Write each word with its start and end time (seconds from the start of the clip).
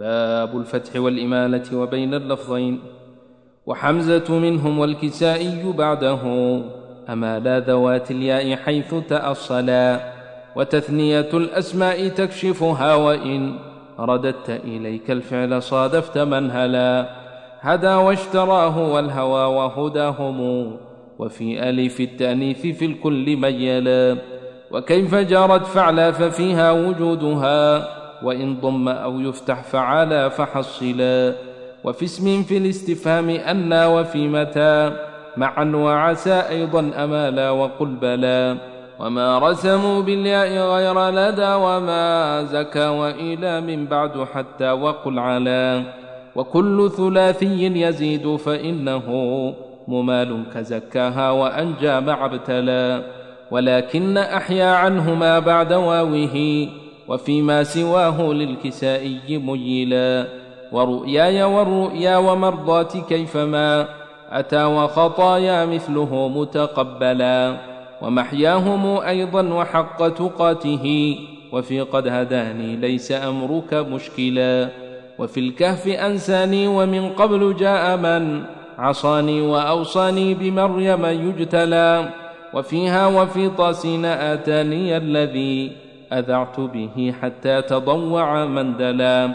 باب 0.00 0.56
الفتح 0.56 1.00
والإمالة 1.00 1.76
وبين 1.76 2.14
اللفظين. 2.14 2.80
وحمزة 3.66 4.38
منهم 4.38 4.78
والكسائي 4.78 5.72
بعده. 5.72 6.20
أمالا 7.08 7.58
ذوات 7.60 8.10
الياء 8.10 8.56
حيث 8.56 8.94
تأصلا. 9.08 10.00
وتثنية 10.56 11.28
الأسماء 11.34 12.08
تكشفها 12.08 12.94
وإن 12.94 13.54
رددت 13.98 14.50
إليك 14.50 15.10
الفعل 15.10 15.62
صادفت 15.62 16.18
من 16.18 16.50
هلا. 16.50 17.10
هدى 17.60 17.94
واشتراه 17.94 18.92
والهوى 18.92 19.56
وهداهم. 19.56 20.70
وفي 21.18 21.68
ألف 21.68 22.00
التأنيث 22.00 22.66
في 22.66 22.84
الكل 22.84 23.36
ميلا. 23.36 24.16
وكيف 24.70 25.14
جرت 25.14 25.66
فعلا 25.66 26.10
ففيها 26.10 26.72
وجودها. 26.72 27.99
وإن 28.22 28.60
ضم 28.60 28.88
أو 28.88 29.20
يفتح 29.20 29.62
فعلا 29.62 30.28
فحصلا. 30.28 31.34
وفي 31.84 32.04
اسم 32.04 32.42
في 32.42 32.56
الاستفهام 32.56 33.30
أنا 33.30 33.86
وفي 33.86 34.28
متى. 34.28 34.92
معا 35.36 35.64
وعسى 35.64 36.42
أيضا 36.50 36.90
أمالا 37.04 37.50
وقل 37.50 37.86
بلا. 37.86 38.56
وما 38.98 39.38
رسموا 39.38 40.02
بالياء 40.02 40.48
غير 40.48 41.10
لدى 41.10 41.54
وما 41.54 42.44
زكى 42.44 42.86
وإلى 42.86 43.60
من 43.60 43.86
بعد 43.86 44.24
حتى 44.34 44.70
وقل 44.70 45.18
على 45.18 45.82
وكل 46.36 46.90
ثلاثي 46.96 47.82
يزيد 47.82 48.36
فإنه 48.36 49.06
ممال 49.88 50.42
كزكاها 50.54 51.30
وأنجى 51.30 52.00
مع 52.00 52.24
ابتلى. 52.24 53.02
ولكن 53.50 54.16
أحيا 54.16 54.66
عنه 54.66 55.14
ما 55.14 55.38
بعد 55.38 55.72
واوه. 55.72 56.68
وفيما 57.10 57.62
سواه 57.62 58.32
للكسائي 58.32 59.38
ميلا. 59.38 60.26
ورؤياي 60.72 61.42
والرؤيا 61.42 62.16
ومرضات 62.16 62.96
كيفما. 62.96 63.88
أتى 64.30 64.64
وخطايا 64.64 65.66
مثله 65.66 66.28
متقبلا. 66.28 67.56
ومحياهم 68.02 68.96
أيضا 68.96 69.42
وحق 69.42 70.08
تقاته. 70.08 71.16
وفي 71.52 71.80
قد 71.80 72.08
هداني 72.08 72.76
ليس 72.76 73.12
أمرك 73.12 73.74
مشكلا. 73.74 74.68
وفي 75.18 75.40
الكهف 75.40 75.88
أنساني 75.88 76.66
ومن 76.66 77.08
قبل 77.08 77.56
جاء 77.56 77.96
من 77.96 78.42
عصاني 78.78 79.40
وأوصاني 79.40 80.34
بمريم 80.34 81.06
يجتلى. 81.06 82.08
وفيها 82.54 83.06
وفي 83.06 83.48
طاسين 83.48 84.04
آتاني 84.04 84.96
الذي 84.96 85.89
أذعت 86.12 86.60
به 86.60 87.14
حتى 87.22 87.62
تضوع 87.62 88.44
من 88.44 88.76
دلا. 88.76 89.30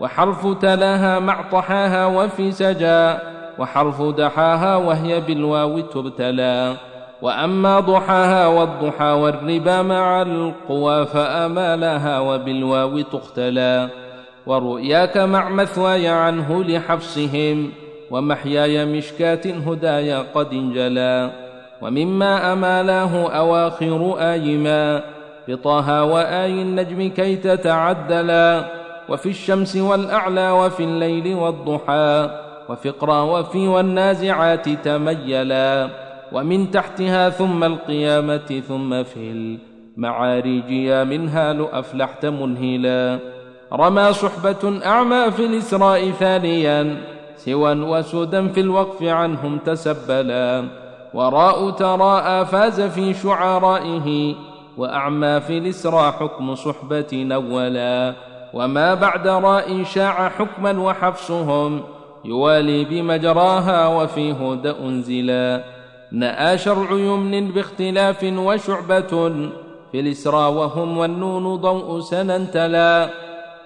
وحرف 0.00 0.46
تلاها 0.60 1.18
مع 1.18 1.42
طحاها 1.52 2.06
وفي 2.06 2.52
سجا. 2.52 3.18
وحرف 3.58 4.02
دحاها 4.02 4.76
وهي 4.76 5.20
بالواو 5.20 5.80
تبتلى 5.80 6.74
وأما 7.22 7.80
ضحاها 7.80 8.46
والضحى 8.46 9.10
والربا 9.10 9.82
مع 9.82 10.22
القوى 10.22 11.06
فأمالها 11.06 12.20
وبالواو 12.20 13.00
تختلى 13.00 13.88
ورؤياك 14.46 15.18
مع 15.18 15.48
مثواي 15.48 16.08
عنه 16.08 16.64
لحفصهم. 16.64 17.70
ومحياي 18.10 18.84
مشكاة 18.84 19.52
هدايا 19.66 20.24
قد 20.34 20.52
انجلى 20.52 21.30
ومما 21.82 22.52
أمالاه 22.52 23.30
أواخر 23.38 24.16
آيما. 24.20 25.02
بطه 25.48 26.04
وآي 26.04 26.62
النجم 26.62 27.08
كي 27.08 27.36
تتعدلا 27.36 28.64
وفي 29.08 29.28
الشمس 29.28 29.76
والأعلى 29.76 30.50
وفي 30.50 30.84
الليل 30.84 31.34
والضحى 31.34 32.30
وفقرا 32.68 33.22
وفي 33.22 33.68
والنازعات 33.68 34.68
تميلا 34.68 35.88
ومن 36.32 36.70
تحتها 36.70 37.30
ثم 37.30 37.64
القيامة 37.64 38.62
ثم 38.68 39.02
في 39.02 39.56
المعارج 39.96 40.70
يا 40.70 41.04
منها 41.04 41.52
لأفلحت 41.52 42.26
منهلا. 42.26 43.18
رمى 43.72 44.12
صحبة 44.12 44.86
أعمى 44.86 45.30
في 45.30 45.46
الإسراء 45.46 46.10
ثانيا 46.10 46.96
سوى 47.36 47.72
وسودا 47.72 48.48
في 48.48 48.60
الوقف 48.60 49.02
عنهم 49.02 49.58
تسبلا. 49.58 50.64
وراء 51.14 51.70
تراءى 51.70 52.44
فاز 52.44 52.80
في 52.80 53.14
شعرائه 53.14 54.34
وأعمى 54.76 55.40
في 55.40 55.58
الإسراء 55.58 56.12
حكم 56.12 56.54
صحبة 56.54 57.06
نولا 57.12 58.14
وما 58.54 58.94
بعد 58.94 59.28
راء 59.28 59.82
شاع 59.82 60.28
حكما 60.28 60.80
وحفصهم 60.80 61.80
يوالي 62.24 62.84
بمجراها 62.84 63.88
وفي 63.88 64.32
هدى 64.32 64.70
أنزلا. 64.70 65.64
نأى 66.12 66.58
شرع 66.58 66.92
يمن 66.92 67.50
باختلاف 67.50 68.24
وشعبة 68.24 69.12
في 69.92 70.00
الإسراء 70.00 70.52
وهم 70.52 70.98
والنون 70.98 71.56
ضوء 71.56 72.00
سنا 72.00 72.38
تلا 72.38 73.10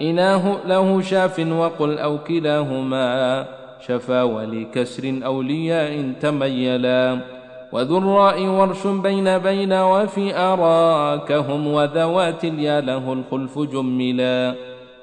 إناه 0.03 0.57
له 0.67 1.01
شاف 1.01 1.39
وقل 1.39 1.99
أو 1.99 2.19
كلاهما 2.19 3.47
شفا 3.87 4.23
ولكسر 4.23 5.21
أولياء 5.25 6.13
تميلا. 6.21 7.21
وذو 7.73 7.99
الراء 7.99 8.47
ورش 8.47 8.87
بين 8.87 9.39
بين 9.39 9.73
وفي 9.73 10.37
أراكهم 10.37 11.67
وذوات 11.67 12.45
اليا 12.45 12.81
له 12.81 13.13
الخلف 13.13 13.59
جملا. 13.59 14.55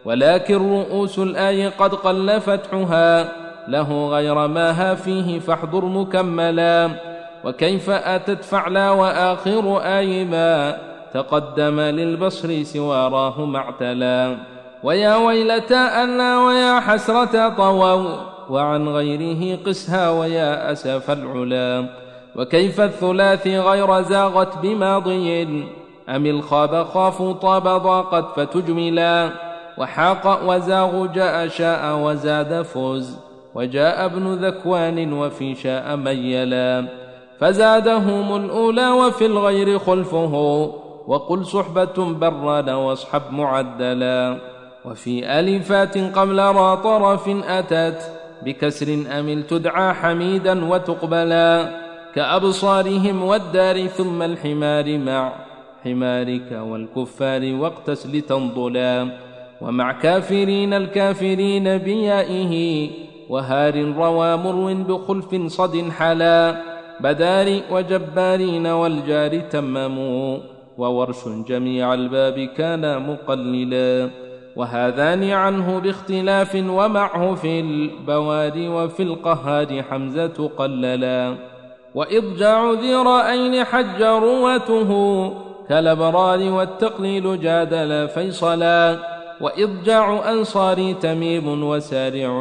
ولكن 0.05 0.55
رؤوس 0.55 1.19
الآي 1.19 1.67
قد 1.67 1.95
قل 1.95 2.41
فتحها. 2.41 3.31
له 3.67 4.07
غير 4.07 4.47
ما 4.47 4.95
فيه 4.95 5.39
فاحضر 5.39 5.85
مكملا. 5.85 6.89
وكيف 7.44 7.89
أتت 7.89 8.44
فعلا 8.44 8.91
وآخر 8.91 9.79
آي 9.79 10.25
ما 10.25 10.77
تقدم 11.13 11.79
للبصر 11.79 12.63
سواراه 12.63 13.45
معتلا. 13.45 14.35
ويا 14.83 15.16
ويلتا 15.16 16.03
أنا 16.03 16.45
ويا 16.45 16.79
حسرة 16.79 17.50
طووا. 17.50 18.16
وعن 18.50 18.88
غيره 18.88 19.59
قسها 19.66 20.09
ويا 20.09 20.72
أسف 20.72 21.11
العلا. 21.11 22.06
وكيف 22.37 22.81
الثلاثي 22.81 23.59
غير 23.59 24.01
زاغت 24.01 24.57
بماضي؟ 24.57 25.43
أم 26.09 26.25
الخاب 26.25 26.83
خافوا 26.83 27.33
طاب 27.33 27.63
ضاقت 27.63 28.39
فتجملا؟ 28.39 29.29
وحاق 29.77 30.41
وزاغ 30.45 31.05
جاء 31.05 31.47
شاء 31.47 31.97
وزاد 31.97 32.61
فوز 32.61 33.17
وجاء 33.55 34.05
ابن 34.05 34.33
ذكوان 34.33 35.13
وفي 35.13 35.55
شاء 35.55 35.95
ميلا. 35.95 36.85
فزادهم 37.39 38.35
الأولى 38.35 38.89
وفي 38.89 39.25
الغير 39.25 39.79
خلفه 39.79 40.33
وقل 41.07 41.45
صحبة 41.45 42.13
برا 42.13 42.73
واصحب 42.73 43.21
معدلا. 43.31 44.37
وفي 44.85 45.39
ألفات 45.39 45.97
قبل 45.97 46.39
را 46.39 46.75
طرف 46.75 47.29
أتت 47.47 48.11
بكسر 48.45 49.03
أمل 49.19 49.43
تدعى 49.47 49.93
حميدا 49.93 50.65
وتقبلا. 50.65 51.86
كأبصارهم 52.16 53.23
والدار 53.23 53.88
ثم 53.88 54.22
الحمار 54.22 54.97
مع 54.97 55.34
حمارك 55.84 56.51
والكفار 56.51 57.53
واقتس 57.53 58.07
لتنضلا 58.07 59.07
ومع 59.62 59.91
كافرين 59.91 60.73
الكافرين 60.73 61.78
بيائه 61.78 62.90
وهار 63.29 63.75
روى 63.94 64.38
مرو 64.38 64.73
بخلف 64.84 65.35
صد 65.47 65.90
حلا 65.90 66.62
بدار 67.00 67.62
وجبارين 67.72 68.68
والجار 68.68 69.39
تمموا 69.39 70.38
وورش 70.78 71.28
جميع 71.47 71.94
الباب 71.94 72.39
كان 72.57 73.07
مقللا 73.12 74.09
وهذان 74.56 75.29
عنه 75.29 75.79
باختلاف 75.79 76.56
ومعه 76.56 77.36
في 77.36 77.60
البواد 77.60 78.57
وفي 78.57 79.03
القهاد 79.03 79.81
حمزة 79.89 80.51
قللا 80.57 81.36
وإضجاع 81.95 82.72
ذي 82.72 82.95
رأين 82.95 83.63
حج 83.63 84.04
رواته 84.04 85.31
كالأبرار 85.69 86.51
والتقليل 86.51 87.39
جادل 87.39 88.07
فيصلا 88.07 88.98
وإضجاع 89.42 90.31
أنصاري 90.31 90.94
تميم 90.94 91.63
وسارع 91.63 92.31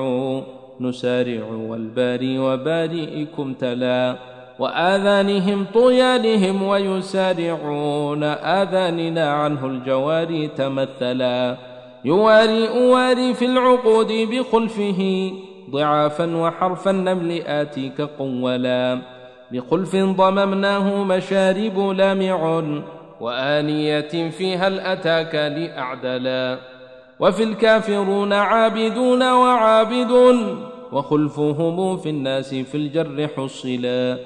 نسارع 0.80 1.44
والباري 1.68 2.38
وبارئكم 2.38 3.54
تلا 3.54 4.16
وآذانهم 4.58 5.66
طيانهم 5.74 6.62
ويسارعون 6.62 8.24
آذاننا 8.24 9.32
عنه 9.32 9.66
الجواري 9.66 10.48
تمثلا 10.48 11.56
يواري 12.04 12.68
أواري 12.68 13.34
في 13.34 13.44
العقود 13.44 14.12
بخلفه 14.12 15.32
ضعافا 15.70 16.36
وحرف 16.36 16.88
النمل 16.88 17.42
آتيك 17.46 18.00
قولا 18.00 18.98
بخلف 19.52 19.96
ضممناه 19.96 21.04
مشارب 21.04 21.78
لامع 21.78 22.62
وآنية 23.20 24.30
فيها 24.30 24.68
الأتاك 24.68 25.34
لأعدلا 25.34 26.58
وفي 27.20 27.42
الكافرون 27.42 28.32
عابدون 28.32 29.22
وعابد 29.22 30.10
وخلفهم 30.92 31.96
في 31.96 32.10
الناس 32.10 32.54
في 32.54 32.74
الجر 32.74 33.28
حصلا 33.36 34.18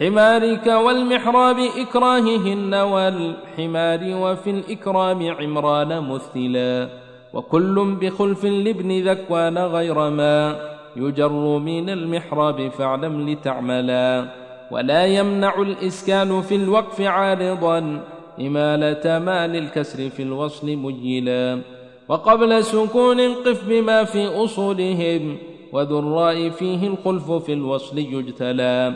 حمارك 0.00 0.66
والمحراب 0.66 1.56
إكراههن 1.58 2.74
والحمار 2.74 4.00
وفي 4.04 4.50
الإكرام 4.50 5.30
عمران 5.40 6.08
مثلا 6.08 6.88
وكل 7.34 7.96
بخلف 8.00 8.44
لابن 8.44 9.08
ذكوان 9.08 9.58
غير 9.58 10.10
ما 10.10 10.56
يجر 10.96 11.32
من 11.58 11.90
المحراب 11.90 12.68
فاعلم 12.68 13.28
لتعملا 13.28 14.28
ولا 14.70 15.06
يمنع 15.06 15.62
الإسكان 15.62 16.42
في 16.42 16.54
الوقف 16.54 17.00
عارضا 17.00 18.00
إمالة 18.40 19.18
ما 19.18 19.46
للكسر 19.46 20.08
في 20.08 20.22
الوصل 20.22 20.76
مجلا 20.76 21.60
وقبل 22.08 22.64
سكون 22.64 23.20
قف 23.20 23.68
بما 23.68 24.04
في 24.04 24.26
أصولهم 24.44 25.38
وذو 25.72 25.98
الراء 25.98 26.50
فيه 26.50 26.86
الخلف 26.86 27.30
في 27.32 27.52
الوصل 27.52 27.98
يجتلى. 27.98 28.94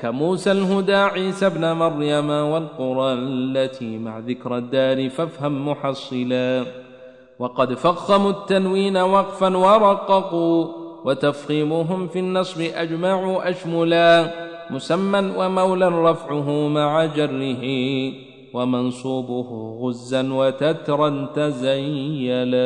كموسى 0.00 0.52
الهدى 0.52 0.94
عيسى 0.94 1.46
ابن 1.46 1.72
مريم 1.72 2.30
والقرى 2.30 3.12
التي 3.12 3.98
مع 3.98 4.18
ذكر 4.18 4.56
الدار 4.56 5.08
فافهم 5.08 5.68
محصلا. 5.68 6.64
وقد 7.38 7.74
فخموا 7.74 8.30
التنوين 8.30 8.96
وقفا 8.96 9.56
ورققوا 9.56 10.66
وتفخيمهم 11.04 12.08
في 12.08 12.18
النصب 12.18 12.60
أجمعوا 12.60 13.50
أشملا. 13.50 14.30
مسمى 14.74 15.20
ومولى 15.38 15.88
رفعه 15.88 16.68
مع 16.68 17.04
جره 17.04 17.64
ومنصوبه 18.54 19.48
غزا 19.80 20.22
وتترا 20.32 21.10
تزيلا. 21.36 22.64